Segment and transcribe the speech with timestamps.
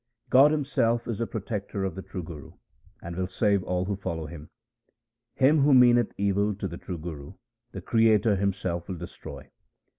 [0.31, 2.53] God Himself is the protector of the true Guru,
[3.03, 4.49] and will save all who follow him.
[5.35, 7.33] Him who meaneth evil to the true Guru
[7.71, 9.51] the Creator Himself will destroy.